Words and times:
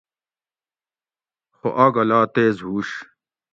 خو 1.57 1.67
آگہ 1.85 2.03
لا 2.09 2.19
تیز 2.33 2.55
ہُوش 2.65 2.89